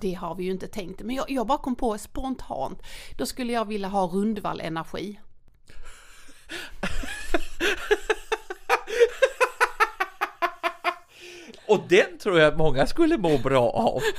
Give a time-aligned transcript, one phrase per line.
[0.00, 2.82] Det har vi ju inte tänkt, men jag, jag bara kom på spontant.
[3.18, 5.20] Då skulle jag vilja ha Rundvall Energi.
[11.66, 14.02] Och den tror jag många skulle må bra av.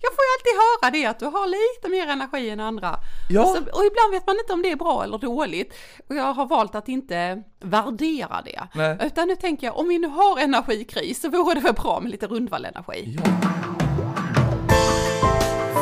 [0.00, 2.96] Jag får ju alltid höra det att du har lite mer energi än andra.
[3.30, 3.40] Ja.
[3.40, 5.74] Och, så, och ibland vet man inte om det är bra eller dåligt.
[6.08, 8.68] Och jag har valt att inte värdera det.
[8.74, 8.98] Nej.
[9.02, 12.10] Utan nu tänker jag, om vi nu har energikris så vore det väl bra med
[12.10, 13.18] lite Rundvall-energi.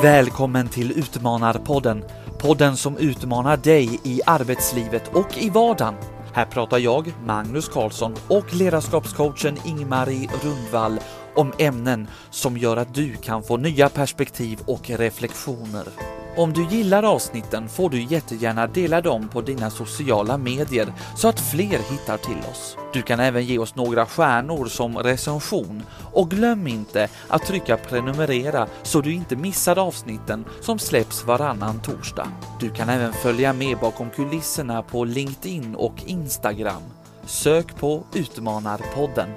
[0.04, 2.04] Välkommen till Utmanarpodden.
[2.38, 5.94] Podden som utmanar dig i arbetslivet och i vardagen.
[6.32, 11.00] Här pratar jag, Magnus Karlsson och ledarskapscoachen Ingmarie Rundvall
[11.34, 15.88] om ämnen som gör att du kan få nya perspektiv och reflektioner.
[16.36, 21.40] Om du gillar avsnitten får du jättegärna dela dem på dina sociala medier så att
[21.40, 22.76] fler hittar till oss.
[22.92, 28.66] Du kan även ge oss några stjärnor som recension och glöm inte att trycka prenumerera
[28.82, 32.28] så du inte missar avsnitten som släpps varannan torsdag.
[32.60, 36.82] Du kan även följa med bakom kulisserna på LinkedIn och Instagram.
[37.26, 39.28] Sök på Utmanarpodden.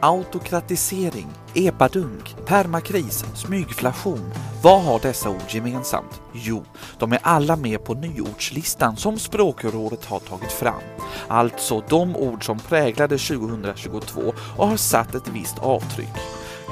[0.00, 4.32] Autokratisering, epadunk, permakris, smygflation.
[4.62, 6.20] Vad har dessa ord gemensamt?
[6.32, 6.64] Jo,
[6.98, 10.82] de är alla med på nyordslistan som Språkrådet har tagit fram.
[11.28, 14.20] Alltså de ord som präglade 2022
[14.56, 16.14] och har satt ett visst avtryck.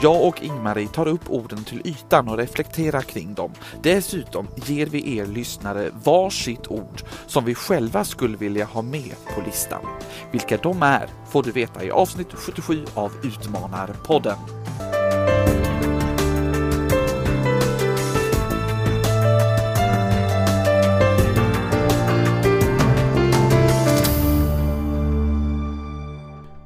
[0.03, 3.53] Jag och Ingmarie tar upp orden till ytan och reflekterar kring dem.
[3.83, 9.41] Dessutom ger vi er lyssnare varsitt ord som vi själva skulle vilja ha med på
[9.47, 9.87] listan.
[10.33, 14.37] Vilka de är får du veta i avsnitt 77 av Utmanarpodden.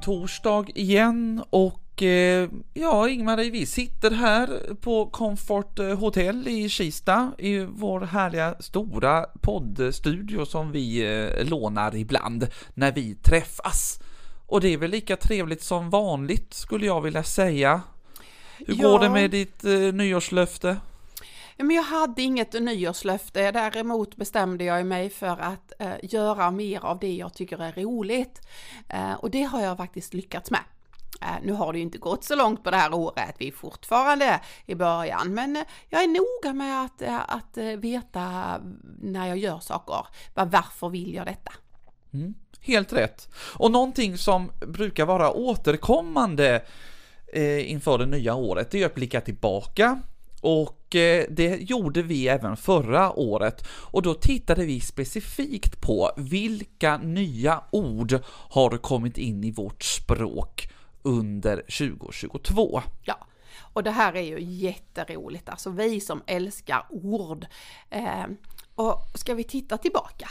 [0.01, 7.31] Torsdag igen och eh, ja, Ingmarie, vi sitter här på Comfort eh, Hotel i Kista
[7.37, 13.99] i vår härliga stora poddstudio som vi eh, lånar ibland när vi träffas.
[14.47, 17.81] Och det är väl lika trevligt som vanligt skulle jag vilja säga.
[18.57, 18.89] Hur Ja.
[18.89, 20.77] går det med ditt eh, nyårslöfte?
[21.57, 26.99] Men jag hade inget nyårslöfte, däremot bestämde jag mig för att eh, göra mer av
[26.99, 28.41] det jag tycker är roligt.
[28.89, 30.61] Eh, och det har jag faktiskt lyckats med.
[31.21, 33.51] Eh, nu har det ju inte gått så långt på det här året, vi är
[33.51, 38.55] fortfarande i början, men eh, jag är noga med att, eh, att veta
[39.01, 40.05] när jag gör saker.
[40.33, 41.51] Varför vill jag detta?
[42.13, 43.29] Mm, helt rätt.
[43.35, 46.65] Och någonting som brukar vara återkommande
[47.33, 49.99] eh, inför det nya året, det är att blicka tillbaka.
[50.41, 53.67] Och eh, det gjorde vi även förra året.
[53.67, 60.69] Och då tittade vi specifikt på vilka nya ord har kommit in i vårt språk
[61.03, 62.81] under 2022.
[63.03, 63.27] Ja,
[63.73, 67.45] och det här är ju jätteroligt, alltså vi som älskar ord.
[67.89, 68.25] Eh,
[68.75, 70.29] och ska vi titta tillbaka?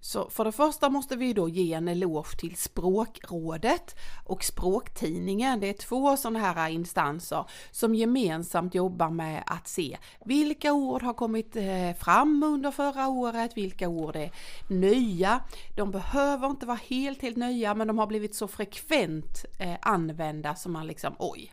[0.00, 5.60] Så för det första måste vi då ge en eloge till Språkrådet och Språktidningen.
[5.60, 11.14] Det är två sådana här instanser som gemensamt jobbar med att se vilka ord har
[11.14, 14.30] kommit eh, fram under förra året, vilka ord är
[14.68, 15.40] nya.
[15.76, 20.54] De behöver inte vara helt, helt nya, men de har blivit så frekvent eh, använda
[20.54, 21.52] som man liksom, oj,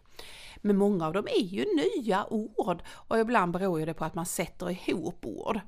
[0.57, 4.16] men många av dem är ju nya ord och ibland beror ju det på att
[4.16, 5.59] man sätter ihop ord.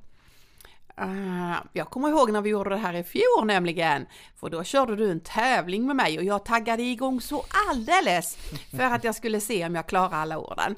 [0.99, 4.95] Ah, jag kommer ihåg när vi gjorde det här i fjol nämligen, för då körde
[4.95, 8.37] du en tävling med mig och jag taggade igång så alldeles
[8.71, 10.75] för att jag skulle se om jag klarar alla orden.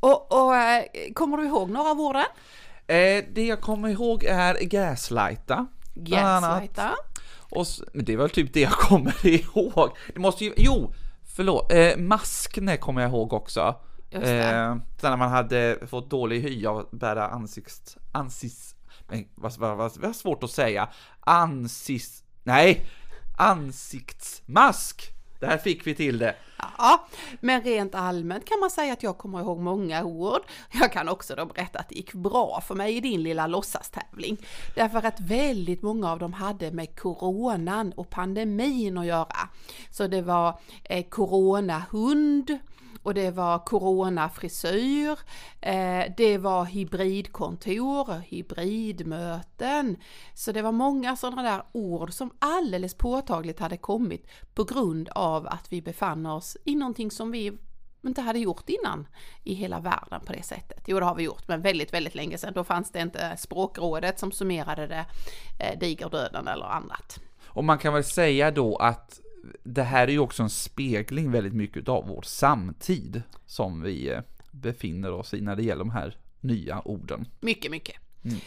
[0.00, 2.24] Och, och eh, kommer du ihåg några av orden?
[2.86, 5.66] Eh, det jag kommer ihåg är gaslighta.
[5.94, 6.90] Gaslighta.
[7.50, 9.90] Och men det var typ det jag kommer ihåg.
[10.14, 10.92] Det måste ju, jo,
[11.36, 13.76] förlåt, eh, maskne kommer jag ihåg också.
[14.10, 14.48] Just det.
[14.48, 18.79] Eh, när man hade fått dålig hy av att bära ansikts, ansis, nej,
[19.34, 20.88] vad, vad, vad, vad svårt att säga,
[21.20, 22.86] ansis, nej,
[23.38, 25.12] ansiktsmask.
[25.40, 26.36] Där fick vi till det.
[26.78, 27.06] Ja,
[27.40, 30.40] men rent allmänt kan man säga att jag kommer ihåg många ord.
[30.72, 34.36] Jag kan också då berätta att det gick bra för mig i din lilla låtsastävling.
[34.74, 39.48] Därför att väldigt många av dem hade med coronan och pandemin att göra.
[39.90, 42.58] Så det var eh, coronahund,
[43.02, 45.18] och det var coronafrisyr,
[45.60, 49.96] eh, det var hybridkontor, hybridmöten.
[50.34, 55.46] Så det var många sådana där ord som alldeles påtagligt hade kommit på grund av
[55.46, 57.58] att vi befann oss i någonting som vi
[58.02, 59.08] inte hade gjort innan
[59.44, 60.84] i hela världen på det sättet.
[60.86, 62.52] Jo, det har vi gjort, men väldigt, väldigt länge sedan.
[62.54, 65.06] Då fanns det inte språkrådet som summerade det,
[65.60, 67.20] eh, digerdöden eller annat.
[67.46, 69.19] Och man kan väl säga då att
[69.62, 74.20] det här är ju också en spegling väldigt mycket av vår samtid som vi eh,
[74.50, 77.26] befinner oss i när det gäller de här nya orden.
[77.40, 77.96] Mycket, mycket.
[78.24, 78.38] Mm.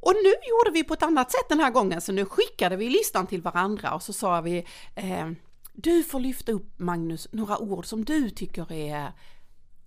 [0.00, 2.90] Och nu gjorde vi på ett annat sätt den här gången, så nu skickade vi
[2.90, 5.30] listan till varandra och så sa vi eh,
[5.72, 9.12] Du får lyfta upp Magnus några ord som du tycker är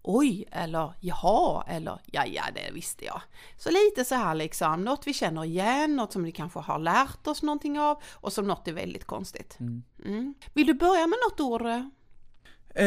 [0.10, 3.22] Oj, eller jaha, eller ja, ja, det visste jag.
[3.58, 7.28] Så lite så här liksom, något vi känner igen, något som vi kanske har lärt
[7.28, 9.58] oss någonting av och som något är väldigt konstigt.
[9.60, 10.34] Mm.
[10.54, 11.62] Vill du börja med något ord?
[12.76, 12.86] Eh,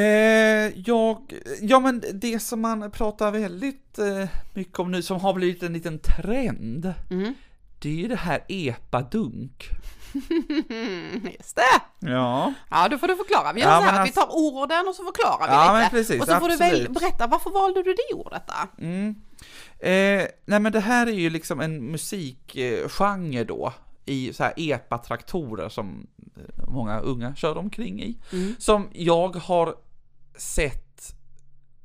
[0.88, 5.62] jag, ja men det som man pratar väldigt eh, mycket om nu, som har blivit
[5.62, 7.34] en liten trend, Mm.
[7.78, 9.68] det är ju det här epadunk.
[11.38, 11.80] Just det!
[12.10, 12.52] Ja.
[12.70, 13.52] Ja, då får du förklara.
[13.52, 15.90] Vi gör Ja, så här att vi tar orden och så förklarar vi Ja, lite.
[15.90, 17.00] precis, och så får du väl absolut.
[17.00, 18.84] berätta, varför valde du det ordet då?
[18.84, 19.14] Mm.
[19.78, 23.72] Eh, nej men det här är ju liksom en musikgenre då,
[24.04, 28.18] i så här epa-traktorer som eh, många unga kör omkring i.
[28.32, 28.54] Mm.
[28.58, 29.74] Som jag har
[30.36, 30.89] sett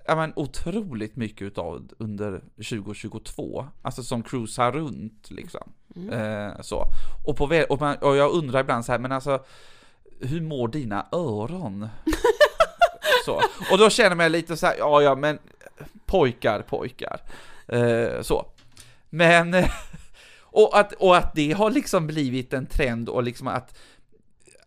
[0.08, 3.68] ja, men, otroligt mycket utav under 2022.
[3.82, 5.72] Alltså som cruisar runt liksom.
[6.12, 6.86] Eh, så.
[7.26, 9.44] Och, på, och, man, och jag undrar ibland så här, men alltså
[10.20, 11.88] hur mår dina öron?
[13.26, 13.42] så.
[13.72, 15.40] Och då känner man lite så här, ja ja men
[16.06, 17.22] pojkar, pojkar.
[17.68, 18.46] Eh, så.
[19.10, 19.56] Men,
[20.40, 23.78] och att, och att det har liksom blivit en trend och liksom att,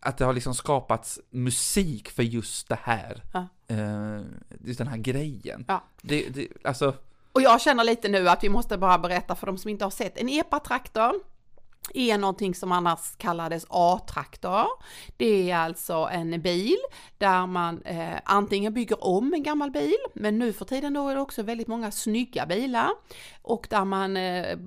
[0.01, 3.23] att det har liksom skapats musik för just det här.
[3.33, 3.49] Ja.
[3.69, 4.23] Eh,
[4.65, 5.65] just den här grejen.
[5.69, 5.85] Ja.
[6.03, 6.95] Det, det, alltså,
[7.33, 9.91] Och jag känner lite nu att vi måste bara berätta för de som inte har
[9.91, 10.19] sett.
[10.19, 11.13] En epatraktor
[11.95, 14.67] är någonting som annars kallades A-traktor.
[15.17, 16.79] Det är alltså en bil
[17.19, 21.15] där man eh, antingen bygger om en gammal bil, men nu för tiden då är
[21.15, 22.91] det också väldigt många snygga bilar
[23.43, 24.59] och där man eh,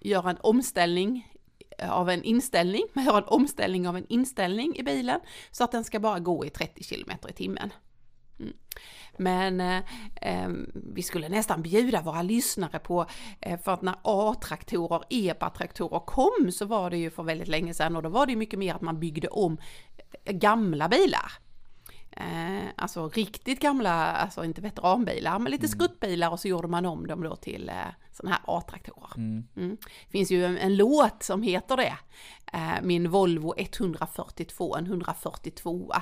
[0.00, 1.35] gör en omställning
[1.78, 5.20] av en inställning, man gör en omställning av en inställning i bilen
[5.50, 7.72] så att den ska bara gå i 30 km i timmen.
[8.40, 8.52] Mm.
[9.18, 9.82] Men eh,
[10.20, 13.06] ehm, vi skulle nästan bjuda våra lyssnare på,
[13.40, 17.96] eh, för att när A-traktorer, EPA-traktorer kom så var det ju för väldigt länge sedan
[17.96, 19.58] och då var det ju mycket mer att man byggde om
[20.24, 21.32] eh, gamla bilar.
[22.16, 27.06] Eh, alltså riktigt gamla, alltså inte veteranbilar, men lite skruttbilar och så gjorde man om
[27.06, 27.74] dem då till eh,
[28.12, 29.10] sådana här A-traktorer.
[29.16, 29.46] Mm.
[30.06, 31.96] Det finns ju en, en låt som heter det.
[32.52, 35.92] Eh, min Volvo 142, en 142.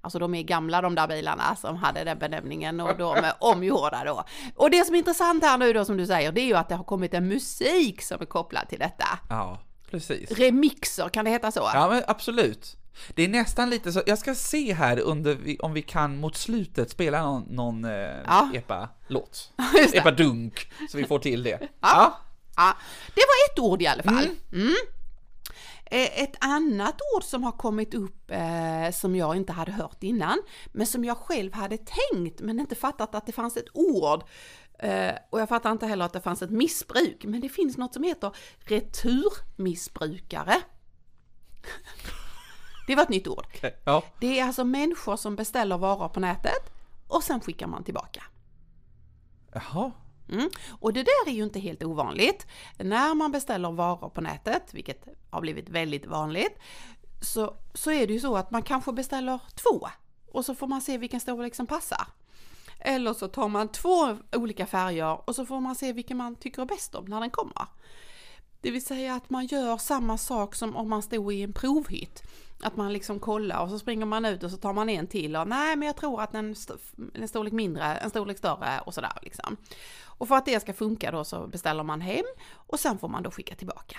[0.00, 4.04] Alltså de är gamla de där bilarna som hade den benämningen och de är omgjorda
[4.04, 4.24] då.
[4.56, 6.68] Och det som är intressant här nu då som du säger, det är ju att
[6.68, 9.18] det har kommit en musik som är kopplad till detta.
[9.28, 9.58] ja,
[9.90, 10.30] precis.
[10.30, 11.70] Remixer, kan det heta så?
[11.74, 12.76] Ja men absolut.
[13.14, 16.90] Det är nästan lite så, jag ska se här under, om vi kan mot slutet
[16.90, 17.90] spela någon, någon eh,
[18.26, 18.50] Ja.
[18.54, 19.52] epa-låt.
[19.94, 21.58] Epa-dunk, så vi får till det.
[21.80, 22.18] Ja.
[22.56, 22.76] Ja,
[23.14, 24.28] det var ett ord i alla fall.
[24.52, 24.74] Mm.
[25.90, 30.42] Eh, Ett annat ord som har kommit upp eh, som jag inte hade hört innan,
[30.72, 34.22] men som jag själv hade tänkt men inte fattat att det fanns ett ord.
[34.78, 37.94] Eh, och jag fattar inte heller att det fanns ett missbruk, men det finns något
[37.94, 40.54] som heter returmissbrukare.
[42.88, 43.46] Det var ett nytt ord.
[43.54, 44.02] Okej, Ja.
[44.20, 46.72] Det är alltså människor som beställer varor på nätet
[47.08, 48.22] och sen skickar man tillbaka.
[49.52, 49.92] Jaha.
[50.30, 50.48] Mm.
[50.80, 52.46] Och det där är ju inte helt ovanligt.
[52.78, 56.58] När man beställer varor på nätet, vilket har blivit väldigt vanligt,
[57.20, 59.88] så, så är det ju så att man kanske beställer två
[60.32, 62.06] och så får man se vilken storlek som passar.
[62.78, 66.62] Eller så tar man två olika färger och så får man se vilken man tycker
[66.62, 67.66] är bäst om när den kommer.
[68.60, 72.22] Det vill säga att man gör samma sak som om man stod i en provhytt.
[72.62, 75.36] Att man liksom kollar och så springer man ut och så tar man en till
[75.36, 76.74] och nej men jag tror att en, st-
[77.14, 79.56] en storlek mindre, en storlek större och sådär liksom.
[80.04, 82.24] Och för att det ska funka då så beställer man hem
[82.54, 83.98] och sen får man då skicka tillbaka.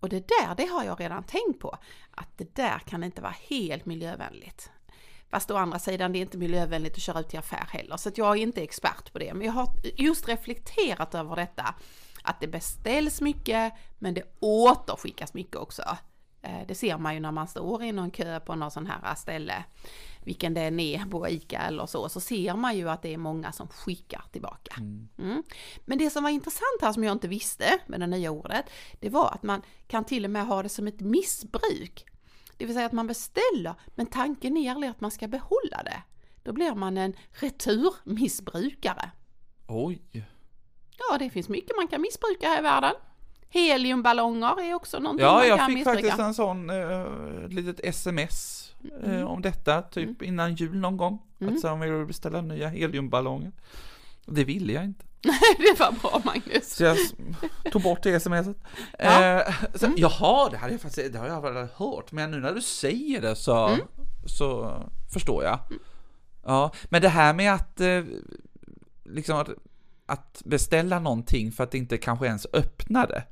[0.00, 1.76] Och det där, det har jag redan tänkt på,
[2.10, 4.70] att det där kan inte vara helt miljövänligt.
[5.30, 8.08] Fast å andra sidan, det är inte miljövänligt att köra ut till affär heller, så
[8.08, 9.34] att jag är inte expert på det.
[9.34, 11.74] Men jag har just reflekterat över detta,
[12.22, 15.82] att det beställs mycket, men det återskickas mycket också.
[16.42, 19.14] Eh, Det ser man ju när man står i någon kö på någon sån här
[19.14, 19.64] ställe,
[20.24, 23.18] vilken det än är på ICA eller så, så ser man ju att det är
[23.18, 24.74] många som skickar tillbaka.
[25.18, 25.42] Mm.
[25.84, 28.64] Men det som var intressant här som jag inte visste med det nya ordet,
[29.00, 32.04] det var att man kan till och med ha det som ett missbruk.
[32.56, 36.02] Det vill säga att man beställer, men tanken är aldrig att man ska behålla det.
[36.42, 39.10] Då blir man en returmissbrukare.
[39.68, 40.02] Oj.
[41.10, 42.92] Ja, det finns mycket man kan missbruka här i världen.
[43.48, 45.98] Heliumballonger är också någonting Ja, man jag kan fick missbruka.
[46.00, 47.06] faktiskt en sån eh,
[47.48, 48.58] litet sms
[49.04, 49.18] Mm.
[49.18, 51.18] eh, om detta, typ innan jul någon gång.
[51.40, 53.52] Att så om jag ville beställa nya heliumballonger.
[54.26, 55.04] Det ville jag inte.
[55.58, 56.74] det var bra Magnus.
[56.74, 56.96] Så jag
[57.72, 58.46] tog bort det smset.
[58.98, 59.22] Ja.
[59.24, 62.52] Eh, så, Jaha, det hade jag faktiskt det har jag väl hört, men nu när
[62.54, 63.76] du säger det så,
[64.26, 64.76] så
[65.12, 65.58] förstår jag.
[66.44, 68.02] Ja, men det här med att eh,
[69.04, 69.48] liksom att,
[70.06, 73.24] att beställa någonting för att det inte kanske ens öppnade.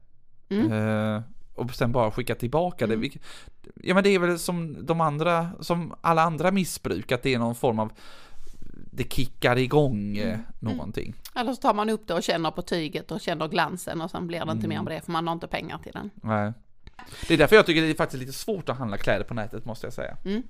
[0.48, 0.72] Mm.
[0.72, 1.22] Eh,
[1.54, 3.00] och sen bara skicka tillbaka Mm.
[3.00, 3.10] det.
[3.74, 7.38] Ja men det är väl som de andra, som alla andra missbruk, att det är
[7.38, 7.92] någon form av
[8.92, 10.42] det kickar igång eh, Mm.
[10.58, 11.14] någonting.
[11.34, 14.26] Eller så tar man upp det och känner på tyget och känner glansen och sen
[14.26, 14.84] blir det inte mer Mm.
[14.84, 16.10] med det för man har inte pengar till den.
[16.14, 16.52] Nej.
[17.28, 19.64] Det är därför jag tycker det är faktiskt lite svårt att handla kläder på nätet
[19.64, 20.16] måste jag säga.
[20.24, 20.42] Mm.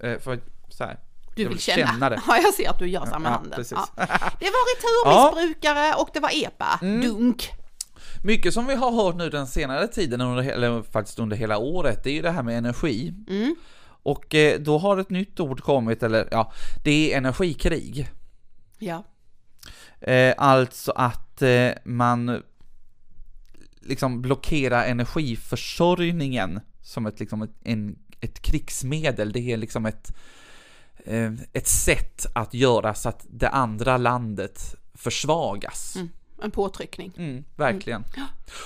[0.00, 0.98] Eh, för så här.
[1.38, 1.86] Du vill vill känna.
[1.86, 2.20] känna det.
[2.26, 3.64] Ja, jag ser att du gör med Ja, handen.
[3.70, 3.88] Ja.
[4.40, 6.78] Det var returmissbrukare och det var EPA.
[6.82, 7.00] Mm.
[7.00, 7.50] Dunk.
[8.24, 12.04] Mycket som vi har hört nu den senare tiden, under, eller faktiskt under hela året,
[12.04, 13.14] det är ju det här med energi.
[13.28, 13.54] Mm.
[14.02, 16.52] Och eh, då har ett nytt ord kommit, eller ja,
[16.84, 18.10] det är energikrig.
[18.78, 19.04] Ja.
[20.00, 22.42] Eh, alltså att eh, man
[23.80, 29.32] liksom blockerar energiförsörjningen som ett, liksom ett, en, ett krigsmedel.
[29.32, 30.12] Det är liksom ett,
[31.52, 35.96] ett sätt att göra så att det andra landet försvagas.
[35.96, 36.08] Mm.
[36.42, 37.12] En påtryckning.
[37.16, 38.04] Mm, verkligen.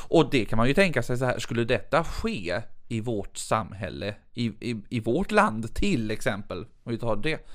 [0.08, 4.14] Och det kan man ju tänka sig så här, skulle detta ske i vårt samhälle,
[4.34, 7.48] i, i, i vårt land till exempel, om vi tar det.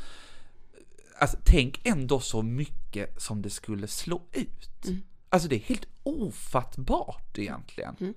[1.20, 4.86] Alltså tänk ändå så mycket som det skulle slå ut.
[4.88, 5.02] Mm.
[5.30, 7.96] Alltså det är helt ofattbart egentligen.
[8.00, 8.14] Mm.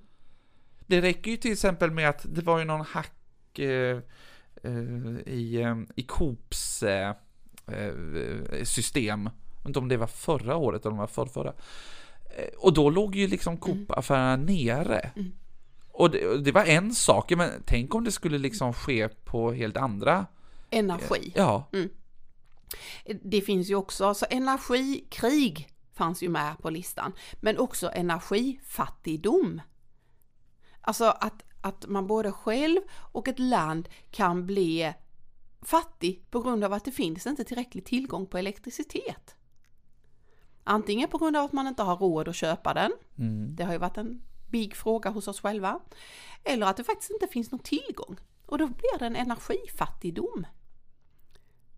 [0.87, 3.99] Det räcker ju till exempel med att det var ju någon hack eh,
[4.63, 4.73] eh,
[5.25, 6.50] i, eh, i Coops
[6.83, 7.09] eh,
[7.67, 9.23] eh, system.
[9.25, 11.53] Jag vet inte om det var förra året eller om det var förrförra.
[12.37, 15.11] Eh, Och då låg ju liksom Coop-affärerna nere.
[15.15, 15.31] Mm.
[15.91, 19.77] Och det, det var en sak, men tänk om det skulle liksom ske på helt
[19.77, 20.25] andra...
[20.69, 21.33] Energi.
[21.35, 21.69] Ja,
[23.23, 29.61] Det finns ju också, så energikrig fanns ju med på listan, men också energifattigdom.
[30.81, 34.93] Alltså att, att man både själv och ett land kan bli
[35.61, 39.35] fattig på grund av att det finns inte tillräcklig tillgång på elektricitet.
[40.63, 43.55] Antingen på grund av att man inte har råd att köpa den, mm.
[43.55, 45.79] det har ju varit en big fråga hos oss själva,
[46.43, 48.17] eller att det faktiskt inte finns någon tillgång.
[48.45, 50.45] Och då blir det en energifattigdom.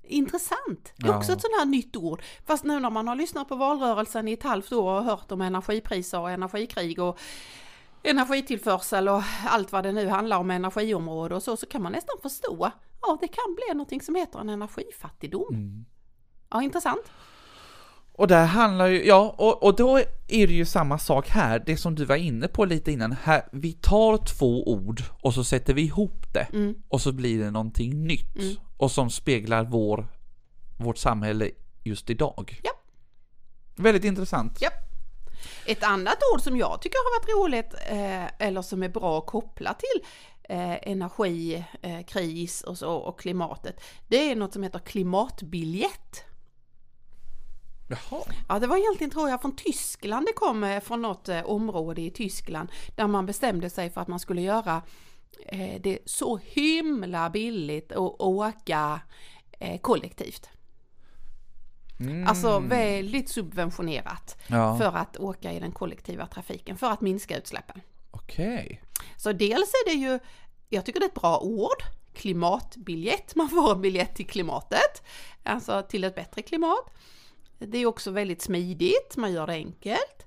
[0.04, 0.94] Intressant.
[0.98, 1.36] Det är också Ja.
[1.36, 2.24] ett sånt här nytt ord.
[2.46, 5.42] Fast nu när man har lyssnat på valrörelsen i ett halvt år och hört om
[5.42, 7.20] energipriser och energikrig och
[8.04, 12.16] energitillförsel och allt vad det nu handlar om energiområde och så, så kan man nästan
[12.22, 12.72] förstå.
[13.03, 15.55] Ja, det kan bli någonting som heter en energifattigdom.
[15.55, 15.86] Mm.
[16.50, 17.12] Ja, intressant.
[18.15, 21.77] Och där handlar ju, ja, och, och då är det ju samma sak här, det
[21.77, 23.12] som du var inne på lite innan.
[23.12, 26.75] Här, vi tar två ord och så sätter vi ihop det Mm.
[26.88, 28.55] och så blir det någonting nytt Mm.
[28.77, 30.07] och som speglar vår,
[30.77, 31.50] vårt samhälle
[31.83, 32.60] just idag.
[32.63, 32.72] Ja.
[33.75, 34.57] Väldigt intressant.
[34.62, 34.69] Ja.
[35.65, 39.25] Ett annat ord som jag tycker har varit roligt eh, eller som är bra att
[39.25, 40.05] koppla till
[40.50, 42.00] eh, energi, eh,
[42.66, 43.84] och så och klimatet.
[44.08, 46.26] Det är något som heter klimatbiljett.
[47.90, 48.24] Jaha.
[48.50, 52.02] Ja, det var egentligen tror jag från Tyskland det kom eh, från något eh, område
[52.02, 54.82] i Tyskland där man bestämde sig för att man skulle göra
[55.46, 59.02] eh, det så himla billigt att åka
[59.60, 60.50] eh, kollektivt.
[62.00, 62.28] Mm.
[62.28, 64.78] Alltså väldigt subventionerat ja.
[64.78, 67.82] för att åka i den kollektiva trafiken för att minska utsläppen.
[68.12, 68.83] Okej.
[69.17, 70.19] Så dels är det ju,
[70.69, 71.83] jag tycker det är ett bra ord,
[72.13, 75.03] klimatbiljett, man får en biljett till klimatet,
[75.43, 76.93] alltså till ett bättre klimat.
[77.60, 80.25] Det är också väldigt smidigt, man gör det enkelt.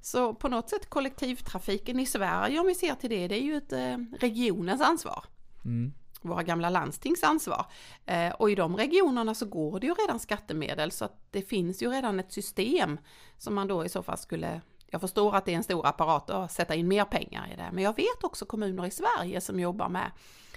[0.00, 3.56] Så på något sätt kollektivtrafiken i Sverige om vi ser till det, det är ju
[3.56, 5.24] ett eh, regionens ansvar.
[5.64, 5.92] Mm.
[6.22, 7.66] Våra gamla landstings ansvar.
[8.06, 11.82] Eh, och i de regionerna så går det ju redan skattemedel så att det finns
[11.82, 12.98] ju redan ett system
[13.38, 14.60] som man då i så fall skulle
[14.90, 17.68] jag förstår att det är en stor apparat att sätta in mer pengar i det,
[17.72, 20.10] men jag vet också kommuner i Sverige som jobbar med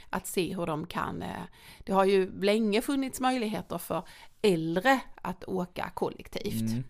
[0.10, 1.44] att se hur de kan, eh,
[1.84, 4.04] det har ju länge funnits möjligheter för
[4.42, 6.72] äldre att åka kollektivt.
[6.72, 6.84] Mm.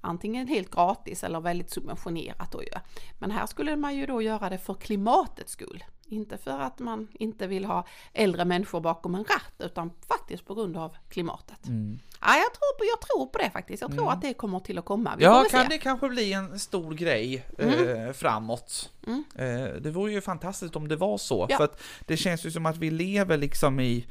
[0.00, 2.70] Antingen helt gratis eller väldigt subventionerat då ju.
[3.18, 5.84] Men här skulle man ju då göra det för klimatets skull.
[6.12, 10.54] Inte för att man inte vill ha äldre människor bakom en ratt utan faktiskt på
[10.54, 11.66] grund av klimatet.
[11.66, 11.98] Mm.
[12.20, 13.80] Ja, jag, tror på, jag tror på det faktiskt.
[13.82, 14.14] Jag tror Mm.
[14.14, 15.14] att det kommer till att komma.
[15.18, 15.68] Vi Ja, kan se.
[15.68, 18.90] det kanske bli en stor grej eh, framåt?
[19.06, 19.24] Mm.
[19.34, 21.56] Eh, det vore ju fantastiskt om det var så, Ja.
[21.56, 24.06] för att det känns ju som att vi lever liksom i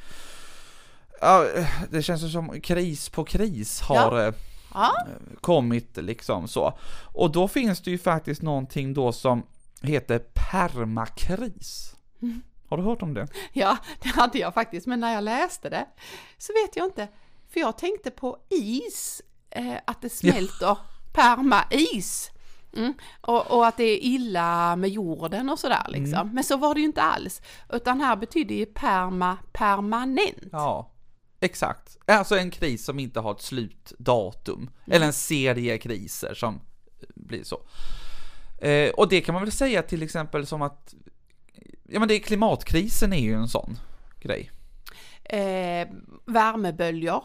[1.21, 4.33] Ja, eh, det känns ju som kris på kris har eh,
[4.73, 4.93] Ja,
[5.41, 6.73] kommit liksom så.
[7.13, 9.43] Och då finns det ju faktiskt någonting då som
[9.81, 11.95] heter permakris.
[12.21, 12.41] Mm.
[12.69, 13.27] Har du hört om det?
[13.53, 15.85] ja, det hade jag faktiskt, men när jag läste det
[16.37, 17.07] så vet jag inte.
[17.49, 20.77] För jag tänkte på is, eh, att det smälter
[21.13, 22.31] perma-is.
[22.73, 22.93] Mm.
[23.21, 26.19] Och, och att det är illa med jorden och sådär liksom.
[26.19, 26.33] Mm.
[26.33, 27.41] Men så var det ju inte alls.
[27.69, 30.43] Utan här betyder ju perma permanent.
[30.51, 30.91] Ja.
[31.39, 31.97] exakt.
[32.05, 34.69] Alltså en kris som inte har ett slutdatum.
[34.87, 36.61] Eller en serie kriser som
[37.15, 37.61] blir så.
[38.61, 40.93] Eh, och det kan man väl säga till exempel som att,
[41.83, 43.77] ja men det är klimatkrisen är ju en sån
[44.19, 44.51] grej.
[45.23, 45.87] Eh,
[46.25, 47.23] värmeböljor,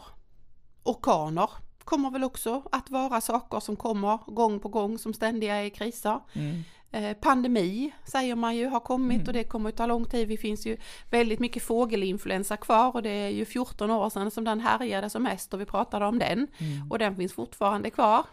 [0.83, 1.49] orkaner
[1.83, 6.19] kommer väl också att vara saker som kommer gång på gång som ständiga kriser.
[6.33, 6.63] Mm.
[6.91, 10.29] Eh, pandemi säger man ju har kommit och det kommer att ta lång tid.
[10.29, 10.77] Det finns ju
[11.09, 15.23] väldigt mycket fågelinfluensa kvar och det är ju 14 år sedan som den härjade som
[15.23, 16.47] mest och vi pratade om den.
[16.89, 18.23] Och den finns fortfarande kvar.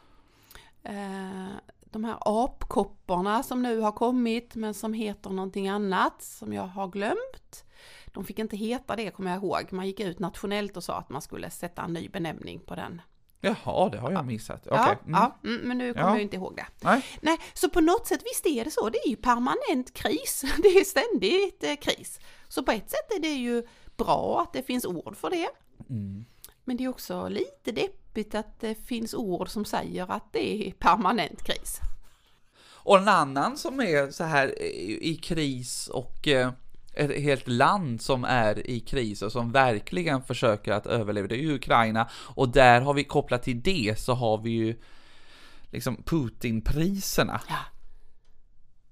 [0.83, 1.47] Eh,
[1.93, 6.89] de här apkopporna som nu har kommit men som heter någonting annat som jag har
[6.89, 7.65] glömt.
[8.07, 9.63] De fick inte heta det kommer jag ihåg.
[9.73, 13.01] Man gick ut nationellt och sa att man skulle sätta en ny benämning på den.
[13.41, 14.63] Jaha, det har jag missat.
[14.71, 14.99] Ja, Mm.
[15.15, 16.15] ja mm, men nu kommer Ja.
[16.15, 16.67] jag inte ihåg det.
[16.81, 17.05] Nej.
[17.21, 18.89] Nej, så på något sätt visst är det så.
[18.89, 20.45] Det är ju permanent kris.
[20.63, 22.21] Det är ständigt eh, kris.
[22.49, 23.63] Så på ett sätt är det ju
[23.97, 25.49] bra att det finns ord för det.
[25.91, 26.25] Mm.
[26.65, 30.73] Men det är också lite deppigt att det finns ord som säger att det är
[30.73, 31.81] permanent kris.
[32.85, 36.53] Och en annan som är så här i i kris och eh,
[36.95, 41.43] ett helt land som är i kris och som verkligen försöker att överleva, det är
[41.43, 42.09] ju Ukraina.
[42.15, 44.77] Och där har vi kopplat till det så har vi ju
[45.71, 47.41] liksom Putin-priserna.
[47.49, 47.59] Ja.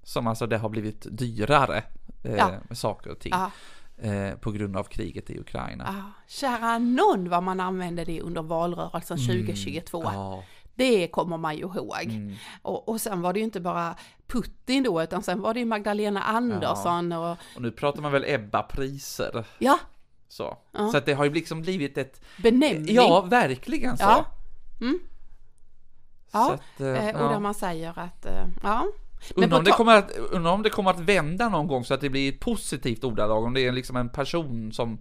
[0.03, 1.85] Som alltså det har blivit dyrare
[2.25, 2.51] eh, Ja.
[2.69, 3.51] med saker och ting Ja,
[4.03, 5.85] eh, på grund av kriget i Ukraina.
[5.99, 6.13] ja.
[6.27, 10.01] Kära någon vad man använde det under valrörelsen 2022.
[10.03, 10.15] Mm.
[10.15, 12.05] Ja, Det kommer man ju ihåg.
[12.05, 12.35] mm.
[12.63, 13.95] Och, och sen var det ju inte bara
[14.27, 18.25] Putin då, utan sen var det ju Magdalena Andersson och och nu pratar man väl
[18.27, 19.45] Ebba-priser.
[19.59, 19.79] ja,
[20.29, 20.57] Så.
[20.73, 20.89] Ja.
[20.91, 22.95] så att det har ju liksom blivit ett benämning.
[22.95, 24.03] Ja, verkligen så.
[24.05, 24.27] Ja.
[24.81, 24.99] Mm.
[26.33, 28.87] Ja, att, eh, Eh, och där man säger att, eh, ja.
[29.35, 32.01] Undrar om, det kommer att, undrar om det kommer att vända någon gång så att
[32.01, 34.99] det blir ett positivt ordalag, om det är liksom en person som,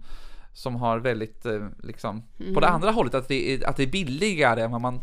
[0.52, 2.22] som har väldigt, eh, liksom,
[2.54, 2.74] på det Mm.
[2.74, 5.00] andra hållet, att det, är, att det är billigare än vad man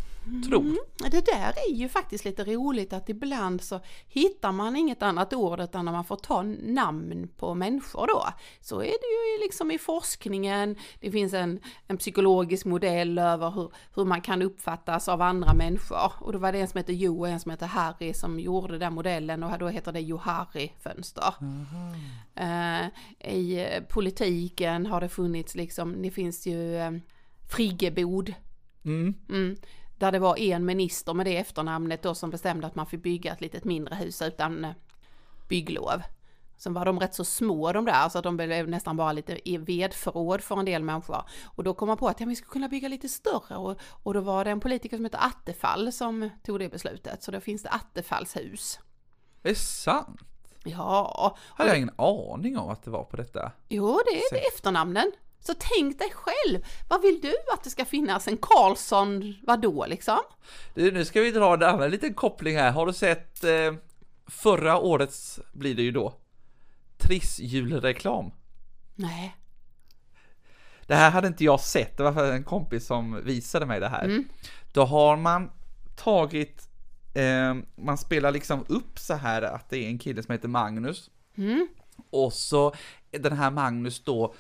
[0.49, 0.77] tror.
[1.11, 5.59] Det där är ju faktiskt lite roligt att ibland så hittar man inget annat ord
[5.59, 8.25] utan när man får ta namn på människor då.
[8.61, 13.71] Så är det ju liksom i forskningen, det finns en, en psykologisk modell över hur,
[13.95, 16.11] hur man kan uppfattas av andra människor.
[16.19, 18.77] Och då var det en som heter Jo och en som heter Harry som gjorde
[18.77, 21.33] den modellen och då heter det Johari-fönster.
[22.35, 22.87] Eh,
[23.33, 26.91] I eh, politiken har det funnits liksom, det finns ju eh,
[27.49, 28.33] friggebod
[28.87, 29.13] Mm.
[29.29, 29.55] Mm.
[29.97, 33.33] Där det var en minister med det efternamnet då som bestämde att man fick bygga
[33.33, 34.71] ett litet mindre hus utan eh,
[35.47, 36.01] bygglov.
[36.57, 39.39] Sen var de rätt så små de där så att de blev nästan bara lite
[39.59, 41.23] vedförråd för en del människor.
[41.45, 44.13] Och då kom man på att ja, vi skulle kunna bygga lite större och, och
[44.13, 47.23] då var det en politiker som heter Attefall som tog det beslutet.
[47.23, 48.79] Så då finns det Attefallshus.
[49.41, 50.21] Det är sant.
[50.63, 53.51] Ja, Hade jag ingen aning om att det var på detta.
[53.69, 55.11] Jo, det är efternamnen.
[55.47, 58.27] Så tänk dig själv, vad vill du att det ska finnas?
[58.27, 60.19] En Karlsson, vadå liksom?
[60.73, 62.71] Du, nu ska vi dra en annan liten koppling här.
[62.71, 63.73] Har du sett eh,
[64.27, 66.13] förra årets, blir det ju då,
[66.97, 68.31] Triss-julreklam?
[68.95, 69.35] Nej.
[70.87, 73.89] Det här hade inte jag sett, det var för en kompis som visade mig det
[73.89, 74.05] här.
[74.05, 74.29] Mm.
[74.73, 75.51] Då har man
[75.95, 76.69] tagit,
[77.15, 81.09] eh, man spelar liksom upp så här att det är en kille som heter Magnus.
[81.37, 81.67] Mm.
[82.09, 82.75] Och så
[83.11, 84.33] den här Magnus då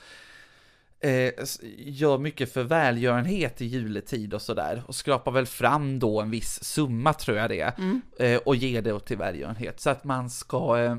[0.99, 1.31] eh,
[1.77, 4.83] gör mycket för välgörenhet i juletid och sådär.
[4.87, 7.73] Och skrapar väl fram då en viss summa tror jag det är.
[7.77, 8.01] Mm.
[8.19, 9.79] Eh, och ger det till välgörenhet.
[9.79, 10.97] Så att man ska eh,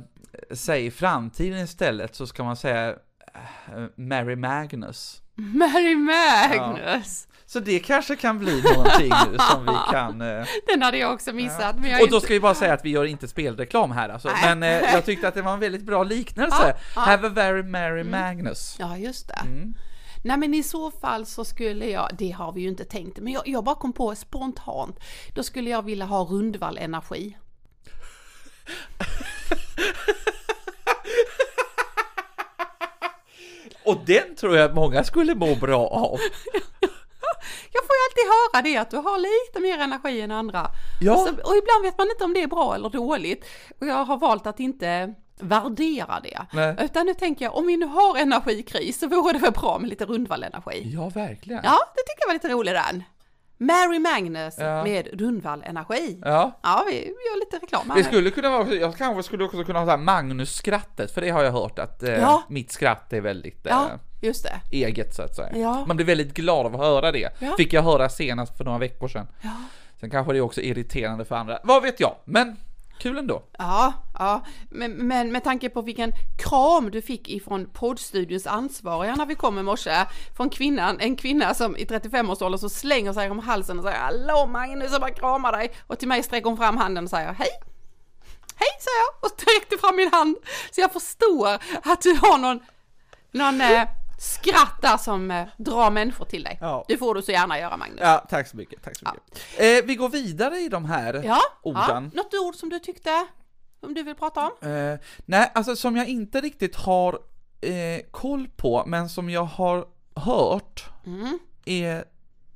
[0.55, 5.23] säga i framtiden istället så ska man säga eh, Mary Magnus.
[5.35, 7.29] Mary Magnus!
[7.47, 10.21] Så det kanske kan bli någonting nu som vi kan...
[10.21, 11.77] Eh, Den hade jag också missat.
[11.79, 12.25] Men jag och då inte...
[12.25, 14.29] ska vi bara säga att vi gör inte spelreklam här alltså.
[14.29, 14.57] Nej.
[14.57, 16.57] Men eh, jag tyckte att det var en väldigt bra liknelse.
[16.61, 17.01] Ja, ja.
[17.01, 18.77] Have a very Mary Magnus.
[18.79, 19.41] Ja, just det.
[19.47, 19.75] Mm.
[20.29, 23.33] Nej, men i så fall så skulle jag, det har vi ju inte tänkt, men
[23.33, 24.97] jag, jag bara kom på spontant,
[25.35, 27.37] då skulle jag vilja ha Rundvall Energi.
[33.85, 36.19] Och den tror jag att många skulle må bra av.
[37.73, 40.71] Jag får ju alltid höra det, att du har lite mer energi än andra.
[41.01, 41.13] Ja.
[41.13, 43.45] Och, så, och ibland vet man inte om det är bra eller dåligt.
[43.81, 46.39] Och jag har valt att inte värdera det.
[46.53, 46.77] Nej.
[46.81, 49.91] Utan nu tänker jag, om vi nu har energikris så vore det väl bra med
[49.91, 50.83] lite Rundvall Energi.
[50.95, 51.61] Ja, verkligen.
[51.65, 53.03] Ja, det tycker jag var lite roligt den.
[53.61, 54.85] Mary Magnus Ja.
[54.85, 56.21] med Rundvall Energi.
[56.25, 56.59] Ja.
[56.63, 59.79] Ja, vi, gör lite reklam här Det skulle kunna vara, jag kanske skulle också kunna
[59.79, 62.43] ha så här Magnus-skrattet, för det har jag hört att eh, Ja.
[62.49, 63.91] mitt skratt är väldigt eh, Ja,
[64.23, 64.61] just det.
[64.77, 65.57] eget så att säga.
[65.57, 65.85] Ja.
[65.87, 67.29] Man blir väldigt glad av att höra det.
[67.39, 67.55] Ja.
[67.57, 69.27] Fick jag höra senast för några veckor sedan.
[69.43, 69.51] Ja.
[70.01, 72.15] Sen kanske det är också irriterande för andra, vad vet jag?
[72.25, 72.57] Men
[72.99, 73.43] kul ändå.
[73.59, 74.45] Ja, ja.
[74.71, 79.59] Men, men med tanke på vilken kram du fick ifrån poddstudions ansvariga när vi kom
[79.59, 80.07] i morse,
[80.37, 84.47] från kvinnan, en kvinna som i 35-årsåldern så slänger sig om halsen och säger Hallå
[84.47, 85.73] Magnus, jag bara kramar dig.
[85.87, 87.49] Och till mig sträcker hon fram handen och säger Hej!
[88.57, 90.37] Hej, sa jag och sträckte fram min hand.
[90.71, 91.49] Så jag förstår
[91.83, 92.61] att du har någon,
[93.33, 96.59] någon eh, skratt där som eh, drar människor till dig.
[96.61, 96.85] Ja.
[96.89, 97.99] Det får du så gärna göra Magnus.
[98.03, 99.39] Ja, tack så mycket, tack så mycket.
[99.83, 102.11] Eh, vi går vidare i de här Ja, orden.
[102.15, 103.27] Något ord som du tyckte,
[103.81, 104.69] som du vill prata om?
[104.71, 107.19] Eh, nej, alltså som jag inte riktigt har
[107.61, 111.39] eh, koll på, men som jag har hört Mm.
[111.65, 112.05] är,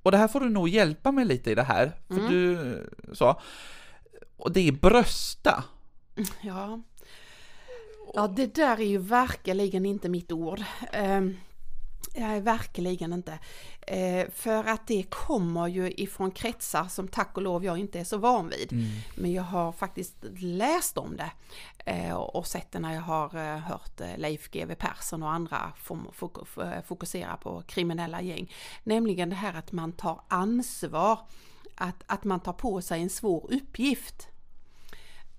[0.03, 2.29] och det här får du nog hjälpa mig lite i det här, för Mm.
[2.31, 3.41] du sa,
[4.37, 5.65] och det är brösta.
[6.41, 6.81] Ja.
[8.15, 10.63] Ja, det där är ju verkligen inte mitt ord.
[11.03, 11.37] Um,
[12.17, 13.39] Nej, verkligen inte.
[13.87, 18.05] Eh, för att det kommer ju ifrån kretsar som tack och lov jag inte är
[18.05, 18.89] så van vid.
[19.17, 21.31] Men jag har faktiskt läst om det
[21.93, 25.73] eh, och sett det när jag har eh, hört eh, Leif GW Persson och andra
[25.77, 28.53] f- fokusera på kriminella gäng.
[28.85, 31.19] Nämligen det här att man tar ansvar,
[31.75, 34.29] att, att man tar på sig en svår uppgift.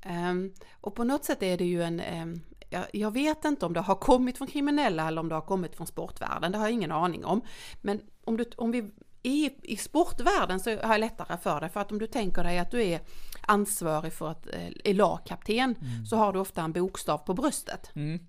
[0.01, 2.41] Ehm, och på något sätt är det ju en, ehm,
[2.73, 5.75] jag, jag vet inte om det har kommit från kriminella eller om det har kommit
[5.75, 7.41] från sportvärlden, det har jag ingen aning om.
[7.81, 8.91] Men om, du, om vi
[9.23, 12.59] är i sportvärlden så har jag lättare för det, för att om du tänker dig
[12.59, 12.99] att du är
[13.41, 15.75] ansvarig för att eh, är lagkapten
[16.09, 17.91] så har du ofta en bokstav på bröstet.
[17.95, 18.19] Mm,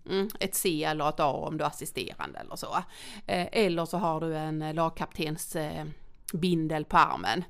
[0.41, 2.77] ett C eller ett A om du är assisterande eller så.
[3.27, 5.85] Eh, eller så har du en eh, lagkaptens eh,
[6.33, 7.45] bindel på armen.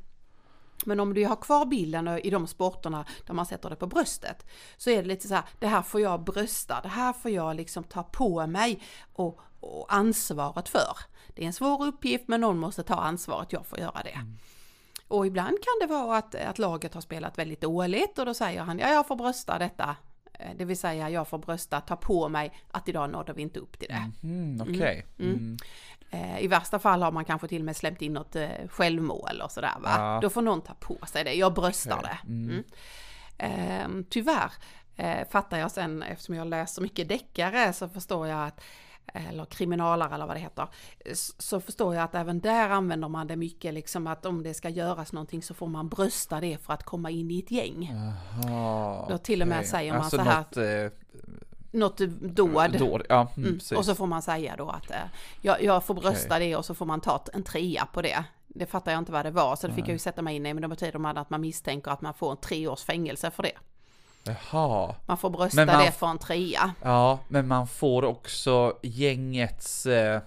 [0.86, 4.46] Men om du har kvar bilden i de sporterna där man sätter det på bröstet
[4.76, 7.56] så är det lite så här, det här får jag brösta, det här får jag
[7.56, 10.96] liksom ta på mig och, och ansvaret för.
[11.34, 14.18] Det är en svår uppgift men någon måste ta ansvaret, jag får göra det.
[15.08, 18.62] Och ibland kan det vara att, att laget har spelat väldigt dåligt och då säger
[18.62, 19.96] han, ja jag får brösta detta.
[20.32, 23.60] Eh, Det vill säga jag får brösta, ta på mig att idag nådde vi inte
[23.60, 24.10] upp till det.
[24.22, 25.06] Mm, Okej.
[25.18, 25.56] Mm.
[26.00, 26.03] Eh,
[26.40, 29.50] I värsta fall har man kanske till och med släppt in något eh, självmål och
[29.50, 29.90] sådär va.
[29.98, 30.18] Ja.
[30.22, 32.18] Då får någon ta på sig det, jag bröstar Okej.
[32.22, 32.28] det.
[32.32, 32.64] Mm.
[33.38, 34.52] Eh, tyvärr
[34.96, 38.60] eh, fattar jag sen, eftersom jag läser mycket deckare så förstår jag att
[39.14, 40.68] eller kriminalare eller vad det heter,
[41.38, 44.68] så förstår jag att även där använder man det mycket liksom att om det ska
[44.68, 47.92] göras någonting så får man brösta det för att komma in i ett gäng.
[47.92, 49.68] Jaha, Då till och med okej.
[49.68, 50.98] säger man alltså så här- Något, eh,
[51.74, 52.78] Något dåd.
[52.78, 53.02] dåd.
[53.08, 53.78] Ja, mm, Mm.
[53.78, 54.96] Och så får man säga då att eh,
[55.40, 58.24] jag, jag får brösta det och så får man ta en trea på det.
[58.46, 60.46] Det fattar jag inte vad det var så det fick jag ju sätta mig in
[60.46, 63.30] i men det betyder man att man misstänker att man får en tre års fängelse
[63.30, 63.52] för det.
[64.50, 64.94] Jaha.
[65.06, 66.72] Man får brösta man- det för en trea.
[66.82, 69.86] Ja, men man får också gängets...
[69.86, 70.20] Eh,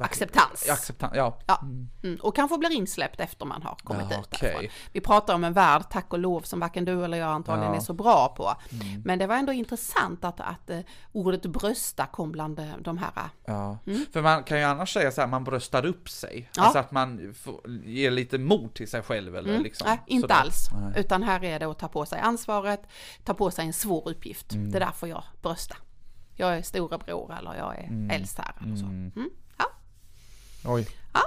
[0.00, 0.68] Acceptans.
[0.70, 1.38] Acceptans, ja.
[1.46, 1.60] Ja.
[2.02, 2.18] Mm.
[2.22, 4.52] Och kanske blir insläppt efter man har kommit Ja, ut okej.
[4.52, 4.70] därifrån.
[4.92, 7.68] Vi pratar om en värld, tack och lov, som varken du eller jag antagligen Ja.
[7.68, 7.78] Mm.
[7.78, 8.54] är så bra på.
[9.04, 10.80] Men det var ändå intressant att, att eh,
[11.12, 13.10] ordet brösta kom bland eh, de här
[13.44, 13.78] Ja,
[14.12, 16.34] för man kan ju annars säga så här, man bröstar upp sig.
[16.36, 16.46] Mm.
[16.56, 16.62] Ja.
[16.62, 19.62] Alltså att man får, ger lite mod till sig själv eller Mm.
[19.62, 19.86] liksom.
[19.88, 20.34] Nej, inte sådär.
[20.40, 20.68] alls.
[20.72, 20.92] Nej.
[21.00, 22.80] Utan här är det att ta på sig ansvaret,
[23.24, 24.52] ta på sig en svår uppgift.
[24.52, 24.70] Mm.
[24.70, 25.76] Det där får jag brösta.
[26.40, 28.54] Jag är storebror eller jag är äldst här.
[28.76, 28.86] Så.
[28.86, 29.30] Mm.
[29.58, 29.64] Ja.
[30.64, 30.88] Oj.
[31.12, 31.20] Ja.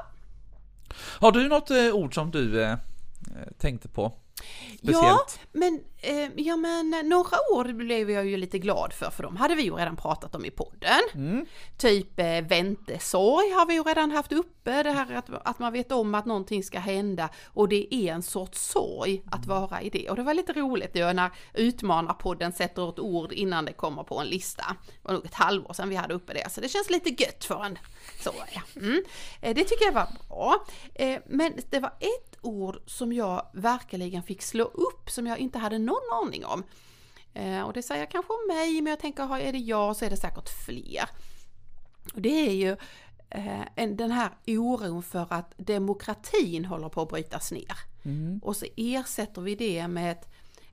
[0.95, 2.77] Har du något eh, ord som du eh,
[3.57, 4.13] tänkte på?
[4.81, 5.39] Ja, Speciellt?
[5.51, 9.55] men, eh, ja, men några ord blev jag ju lite glad för, för de hade
[9.55, 10.99] vi ju redan pratat om i podden.
[11.13, 11.45] Mm.
[11.77, 15.91] Typ eh, väntesorg har vi ju redan haft uppe, det här att, att man vet
[15.91, 20.09] om att någonting ska hända och det är en sorts sorg att vara i det.
[20.09, 24.19] Och det var lite roligt ju när Utmanarpodden sätter ett ord innan det kommer på
[24.19, 24.63] en lista.
[24.85, 27.45] Det var nog ett halvår sedan vi hade uppe det, så det känns lite gött
[27.45, 27.77] för en
[28.19, 28.61] sorg.
[28.75, 29.03] Mm.
[29.41, 30.65] Eh, Det tycker jag var bra.
[30.95, 35.59] Eh, Men det var ett ord som jag verkligen fick slå upp som jag inte
[35.59, 36.63] hade någon aning om.
[37.33, 40.09] Eh, Och det säger kanske om mig, men jag tänker, är det jag så är
[40.09, 41.09] det säkert fler.
[42.13, 42.71] Och det är ju
[43.29, 47.77] eh, en, den här oron för att demokratin håller på att brytas ner.
[48.41, 50.27] Och så ersätter vi det med ett,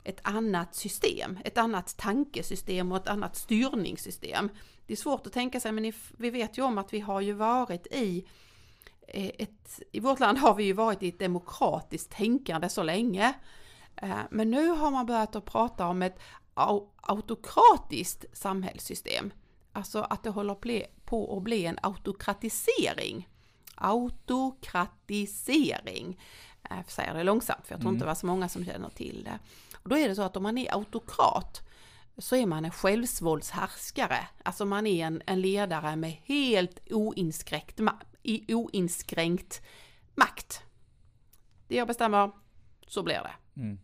[0.05, 4.49] ett annat system, ett annat tankesystem och ett annat styrningssystem.
[4.87, 7.33] Det är svårt att tänka sig, men vi vet ju om att vi har ju
[7.33, 8.27] varit i
[9.14, 13.33] ett, i vårt land har vi ju varit i ett demokratiskt tänkande så länge.
[13.96, 16.18] Eh, Men nu har man börjat att prata om ett
[16.55, 19.33] au- autokratiskt samhällssystem.
[19.73, 20.55] Alltså att det håller
[21.05, 23.29] på att bli en autokratisering.
[23.75, 26.20] Autokratisering.
[26.70, 29.25] Jag säger det långsamt för jag tror inte det var så många som känner till
[29.25, 29.38] det.
[29.83, 31.61] Och då är det så att om man är autokrat
[32.18, 34.29] så är man en självsvåldshärskare.
[34.42, 39.63] Alltså man är en, en ledare med helt oinskränkt, ma- i oinskränkt
[40.15, 40.63] makt.
[41.69, 42.31] Det jag bestämmer,
[42.87, 43.61] så blir det.
[43.61, 43.79] Mm.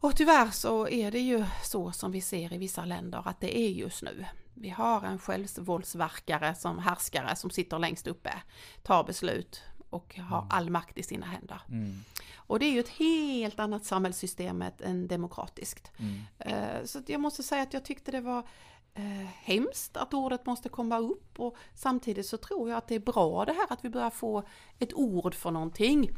[0.00, 3.58] Och tyvärr så är det ju så som vi ser i vissa länder att det
[3.58, 4.24] är just nu.
[4.54, 8.42] Vi har en självsvåldsverkare som härskare som sitter längst uppe,
[8.82, 11.60] tar beslut och har all makt i sina händer.
[11.68, 12.00] Mm.
[12.36, 15.92] Och det är ju ett helt annat samhällssystem än demokratiskt.
[15.98, 16.20] Mm.
[16.38, 18.48] Eh, Så jag måste säga att jag tyckte det var
[18.94, 23.00] eh, hemskt att ordet måste komma upp och samtidigt så tror jag att det är
[23.00, 24.42] bra det här att vi börjar få
[24.78, 26.10] ett ord för någonting.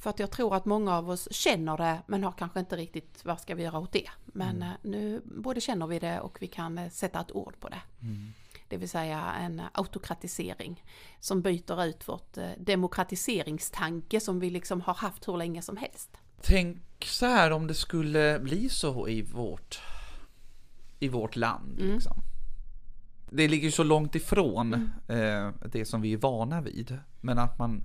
[0.00, 3.24] För att jag tror att många av oss känner det men har kanske inte riktigt
[3.24, 4.10] vad ska vi göra åt det.
[4.24, 7.68] Men eh, nu både känner vi det och vi kan eh, sätta ett ord på
[7.68, 7.80] det.
[8.68, 10.84] Det vill säga en autokratisering
[11.20, 16.10] som byter ut vårt eh, demokratiseringstanke som vi liksom har haft hur länge som helst.
[16.42, 19.80] Tänk så här om det skulle bli så i vårt,
[21.00, 21.78] i vårt land.
[21.80, 21.94] Mm.
[21.94, 22.16] Liksom.
[23.30, 26.98] Det ligger ju så långt ifrån eh, det som vi är vana vid.
[27.20, 27.82] Men att man,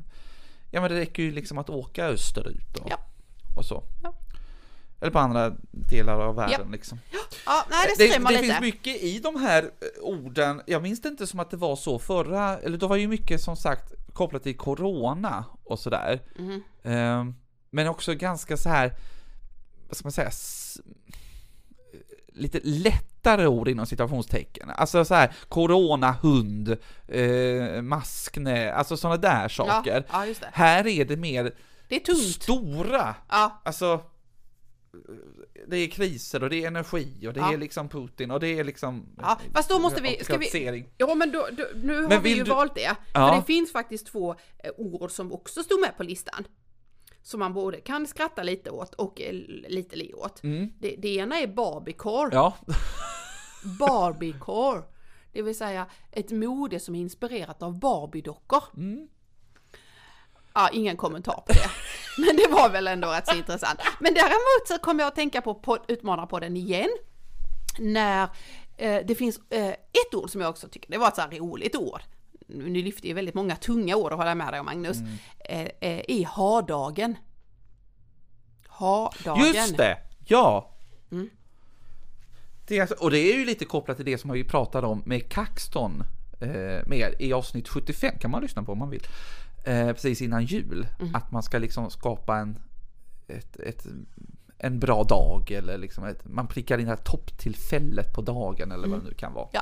[0.72, 2.98] ja men det räcker ju liksom att åka österut och, Ja.
[3.56, 3.84] och så.
[4.04, 4.14] Ja.
[5.02, 7.00] Eller på andra delar av världen liksom.
[7.46, 8.48] Ja, nej det Det, skrämmer det lite.
[8.54, 9.70] finns mycket i de här eh,
[10.04, 13.08] orden, jag minns det inte som att det var så förra, eller det var ju
[13.08, 16.22] mycket som sagt kopplat till Corona och sådär.
[16.40, 16.64] Mhm.
[16.84, 17.36] Ehm,
[17.70, 18.94] men också ganska så här,
[19.88, 20.32] vad ska man säga,
[22.36, 24.70] lite lättare ord inom citationstecken.
[24.70, 30.04] Alltså så här, Corona, hund, eh, maskne, alltså sådana där saker.
[30.12, 30.34] Ja, ja.
[30.52, 31.52] Här är det mer
[31.88, 32.20] Det är tungt.
[32.44, 34.02] stora, Ja, alltså
[35.68, 37.54] det är kriser och det är energi och det Ja.
[37.54, 40.86] är liksom Putin och det är liksom Ja, fast då måste vi- ska vi-.
[40.98, 42.82] Ja men då, då, nu har Men vi vill ju du- valt det.
[43.14, 43.30] Ja.
[43.30, 44.32] För det finns faktiskt två
[44.64, 46.44] eh, ord som också stod med på listan.
[47.26, 49.34] Som man både kan skratta lite åt och eh,
[49.68, 50.44] lite le åt.
[50.44, 50.70] Mm.
[50.80, 52.30] Det, det ena är Barbiecore.
[52.36, 52.54] Ja,
[53.80, 54.82] Barbiecore.
[55.34, 58.64] Det vill säga ett mode som är inspirerat av Barbie-dockor.
[58.78, 59.08] Mm.
[60.54, 61.70] Ja, ingen kommentar på det.
[62.28, 63.80] Men det var väl ändå rätt så intressant.
[64.00, 66.90] Men däremot så kom jag att tänka på pod- Utmanarpodden igen.
[67.80, 68.24] När
[68.78, 71.30] eh, det finns eh, ett ord som jag också tycker, det var ett så här
[71.32, 72.02] roligt ord.
[72.48, 74.98] Nu lyfter ju väldigt många tunga ord att hålla med dig om Magnus.
[75.50, 75.70] Eh, eh,
[76.08, 77.16] är ha-dagen.
[78.68, 79.46] Ha-dagen.
[79.46, 79.98] just det!
[80.26, 80.72] Ja!
[81.12, 81.30] Mm.
[82.68, 85.04] Det är, alltså- och det är ju lite kopplat till det som vi pratade om
[85.06, 86.04] med Caxton
[86.42, 89.04] eh, med i avsnitt 75, kan man lyssna på om man vill.
[89.66, 90.88] Eh, precis innan jul.
[91.00, 91.16] Mm.
[91.16, 92.58] Att man ska liksom skapa en,
[93.28, 93.86] ett, ett,
[94.58, 98.84] en bra dag eller liksom ett, man prickar in det här topptillfället på dagen eller
[98.84, 98.92] Mm.
[98.92, 99.48] vad det nu kan vara.
[99.52, 99.62] Ja,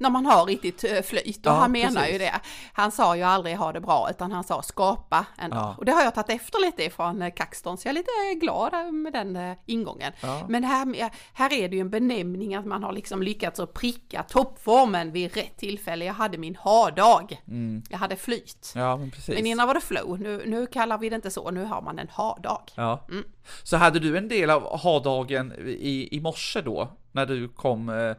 [0.00, 2.14] när man har riktigt eh, flyt och Ja, han menar precis.
[2.14, 2.40] ju det.
[2.72, 5.50] Han sa ju aldrig ha det bra utan han sa skapa en.
[5.50, 5.74] Ja.
[5.78, 8.40] Och det har jag tagit efter lite ifrån eh, Caxton så jag är lite eh,
[8.40, 10.12] glad eh, med den eh, ingången.
[10.20, 10.46] Ja.
[10.48, 14.22] Men här, här är det ju en benämning att man har liksom lyckats att pricka
[14.22, 16.04] toppformen vid rätt tillfälle.
[16.04, 17.42] Jag hade min ha-dag.
[17.90, 18.72] Jag hade flyt.
[18.74, 19.34] Ja, men precis.
[19.34, 21.98] Men innan var det flow, nu, nu kallar vi det inte så, nu har man
[21.98, 22.62] en ha-dag.
[22.74, 23.06] Ja.
[23.10, 23.24] Mm.
[23.62, 28.16] Så hade du en del av ha-dagen i, i morse då, när du kom, eh,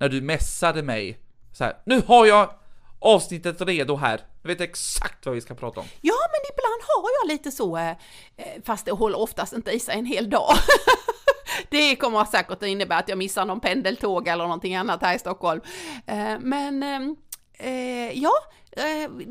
[0.00, 1.18] när du messade mig
[1.52, 2.50] så här, nu har jag
[2.98, 5.86] avsnittet redo här, jag vet exakt vad vi ska prata om.
[6.00, 7.90] Ja, men ibland har jag lite så, eh,
[8.36, 10.54] eh, fast det håller oftast inte i sig en hel dag.
[11.70, 15.18] det kommer säkert att innebära att jag missar någon pendeltåg eller någonting annat här i
[15.18, 15.60] Stockholm.
[16.06, 18.32] Eh, Men eh, eh, ja,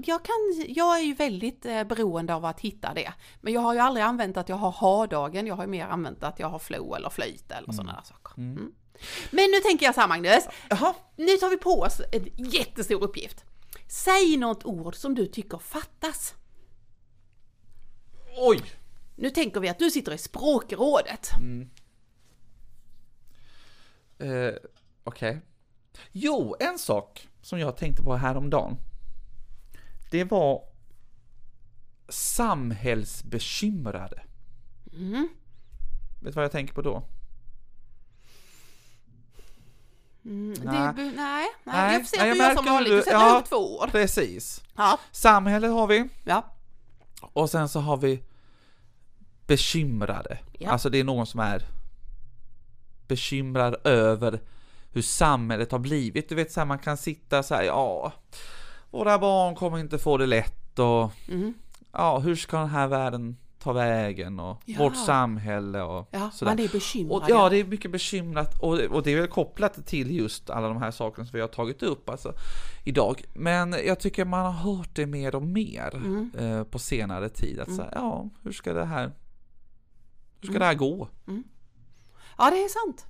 [0.06, 0.36] jag, kan,
[0.68, 3.14] jag är ju väldigt beroende av att hitta det.
[3.42, 6.24] Men jag har ju aldrig använt att jag har ha-dagen, jag har ju mer använt
[6.24, 8.38] att jag har flow eller flyt eller sådana där saker.
[8.38, 8.72] Mm.
[9.32, 13.04] Men nu tänker jag så här Magnus, Jaha, nu tar vi på oss en jättestor
[13.04, 13.46] uppgift.
[13.88, 16.36] Säg något ord som du tycker fattas.
[18.38, 18.62] oj!
[19.16, 21.30] Nu tänker vi att du sitter i språkrådet.
[24.20, 24.54] Eh,
[25.04, 25.42] Okej.
[26.12, 28.78] Jo, en sak som jag tänkte på häromdagen.
[30.12, 30.64] Det var
[32.10, 34.22] samhällsbekymrade.
[34.94, 35.30] Mm.
[36.22, 37.04] Vet du vad jag tänker på då?
[40.26, 40.94] Mm, Nej.
[40.96, 43.34] Det, nej, nej, Nej, jag får se att du gör som vanligt, du- sätter ja.
[43.34, 43.92] ihop två ord.
[43.92, 44.62] Precis.
[44.76, 46.46] Ja, Samhället har vi, ja,
[47.22, 48.24] och sen så har vi
[49.48, 50.38] bekymrade.
[50.54, 50.72] Ja.
[50.72, 51.64] Alltså det är någon som är
[53.08, 54.40] bekymrad över
[54.92, 56.30] hur samhället har blivit.
[56.30, 58.14] Du vet så här, man kan sitta så här, ja,
[58.92, 61.54] våra barn kommer inte få det lätt och mm,
[61.92, 64.78] ja, hur ska den här världen ta vägen och Ja.
[64.80, 66.52] vårt samhälle och ja sådär.
[66.52, 67.22] man är bekymrad.
[67.24, 70.68] Och, ja, det är mycket bekymrat och, och det är väl kopplat till just alla
[70.68, 72.34] de här sakerna som vi har tagit upp alltså,
[72.86, 73.24] idag.
[73.34, 76.32] Men jag tycker man har hört det mer och mer Mm.
[76.40, 77.60] eh, på senare tid.
[77.60, 79.04] Att säga, ja, hur ska det här,
[80.42, 80.60] hur ska Mm.
[80.60, 81.08] det här gå?
[82.38, 83.06] ja, det är sant.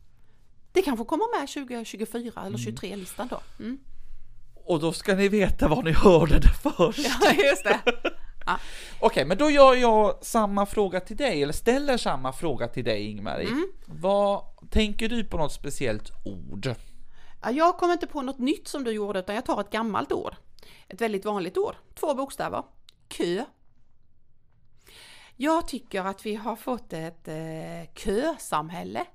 [0.72, 2.48] Det kanske kommer med 2024 Mm.
[2.48, 3.42] eller 23-listan då.
[3.60, 3.78] Mm.
[4.66, 7.00] Och då ska ni veta var ni hörde det först.
[7.22, 7.80] Ja, just det.
[8.50, 8.60] Ja.
[9.00, 13.12] Okej, men då gör jag samma fråga till dig, eller ställer samma fråga till dig
[13.12, 13.48] Ingmarie.
[13.48, 13.68] Mm.
[13.86, 16.76] Vad, tänker du på något speciellt ord?
[17.42, 20.12] Ja, Jag kommer inte på något nytt som du gjorde utan jag tar ett gammalt
[20.12, 20.36] ord.
[20.88, 21.76] Ett väldigt vanligt ord.
[21.96, 22.64] Två bokstäver.
[23.08, 23.46] Kö.
[25.36, 29.06] Jag tycker att vi har fått ett eh, kösamhälle.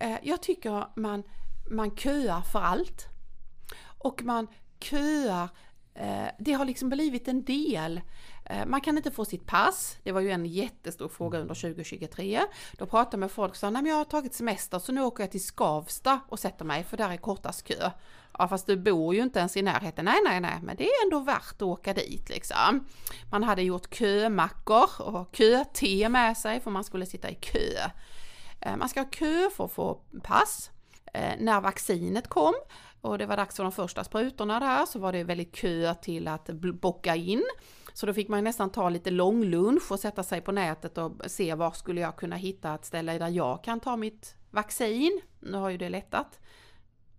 [0.00, 1.22] Eh, jag tycker man,
[1.70, 3.06] man köar för allt.
[3.98, 4.46] Och man
[4.80, 5.48] köar,
[5.98, 8.00] Eh, det har liksom blivit en del.
[8.44, 12.40] Eh, man kan inte få sitt pass, det var ju en jättestor fråga under 2023.
[12.72, 15.02] Då pratade jag med folk som sa, nej men jag har tagit semester så nu
[15.02, 17.90] åker jag till Skavsta och sätter mig för där är kortast kö.
[18.38, 21.04] Ja fast du bor ju inte ens i närheten, nej nej nej men det är
[21.04, 22.86] ändå värt att åka dit liksom.
[23.30, 27.90] Man hade gjort kömackor och köte med sig för man skulle sitta i kö.
[28.60, 30.70] Eh, man ska ha kö för att få pass.
[31.38, 32.54] När vaccinet kom
[33.00, 36.28] och det var dags för de första sprutorna där så var det väldigt kö till
[36.28, 37.42] att bocka in.
[37.92, 41.54] Så då fick man nästan ta lite långlunch och sätta sig på nätet och se
[41.54, 45.20] var skulle jag kunna hitta ett ställe där jag kan ta mitt vaccin.
[45.40, 46.40] Nu har ju det lättat.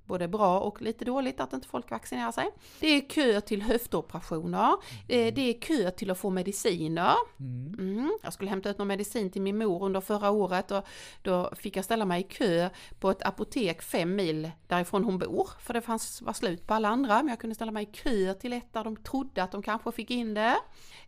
[0.10, 2.50] Både bra och lite dåligt att inte folk vaccinerar sig.
[2.80, 4.72] Det är kö till höftoperationer.
[5.08, 7.14] Eh, Det är kö till att få mediciner.
[7.40, 8.18] Mm.
[8.24, 10.84] Jag skulle hämta ut någon medicin till min mor under förra året och
[11.22, 12.70] då fick jag ställa mig i kö
[13.00, 15.50] på ett apotek fem mil därifrån hon bor.
[15.60, 18.34] För det fanns, var slut på alla andra, men jag kunde ställa mig i kö
[18.34, 20.56] till ett där de trodde att de kanske fick in det.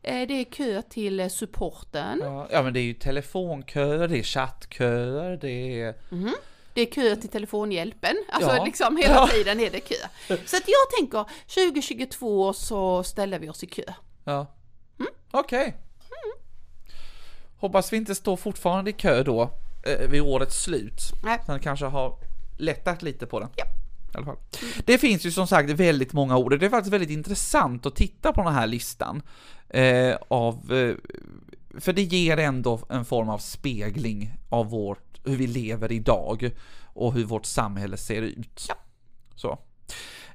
[0.02, 2.20] Eh, Det är kö till supporten.
[2.24, 5.96] Ja, ja men det är ju telefonköer, det är chattköer, det är...
[6.74, 8.16] Det är kö till telefonhjälpen.
[8.30, 8.64] Alltså Ja.
[8.66, 9.28] liksom hela Ja.
[9.28, 9.96] tiden är det kö.
[10.28, 13.84] Så att jag tänker 2022 så ställer vi oss i kö.
[14.24, 14.46] Ja.
[15.32, 15.76] Okej.
[17.58, 19.42] Hoppas vi inte står fortfarande i kö då,
[19.86, 21.00] eh, vid årets slut.
[21.24, 21.40] Nej.
[21.46, 22.18] Sen kanske har
[22.58, 23.50] lättat lite på den.
[23.56, 23.66] Ja.
[24.26, 24.38] Fall.
[24.86, 28.34] Det finns ju som sagt väldigt många ord, det är faktiskt väldigt intressant att titta
[28.34, 29.22] på den här listan.
[29.70, 30.96] Eh, av, eh,
[31.82, 36.52] för det ger ändå en form av spegling av vårt, hur vi lever idag
[36.94, 38.66] och hur vårt samhälle ser ut.
[38.68, 38.76] Ja.
[39.36, 39.60] Så.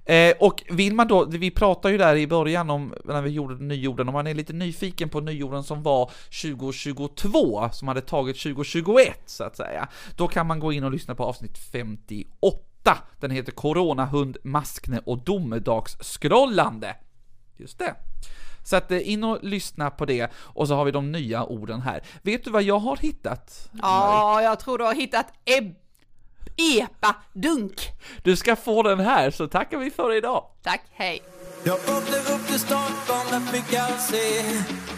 [0.04, 3.64] Eh, och vill man då, vi pratade ju där i början om, när vi gjorde
[3.64, 6.10] nyorden, om man är lite nyfiken på nyorden som var
[6.42, 11.14] 2022, som hade tagit 2021 så att säga, då kan man gå in och lyssna
[11.14, 12.98] på avsnitt 58.
[13.20, 16.96] Den heter Coronahund, maskne och domedagsskrollande.
[17.56, 17.94] Just det.
[18.66, 21.80] Så att eh, in och lyssna på det, och så har vi de nya orden
[21.80, 22.00] här.
[22.22, 23.68] Vet du vad jag har hittat?
[23.82, 25.74] Ja, jag tror du har hittat eb-
[26.56, 27.80] epa-dunk.
[28.22, 30.44] Du ska få den här, så tackar vi för idag.
[30.62, 31.22] Tack, hej.
[31.64, 34.42] Jag åkte upp till Stockholm, där fick jag se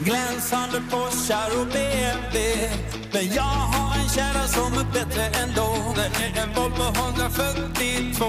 [0.04, 2.70] glänsande Porschar och BMW.
[3.12, 5.68] Men jag har en kärra som är bättre ändå.
[5.96, 8.24] Det är en Volvo 142.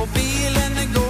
[0.00, 1.05] Och bilen är grå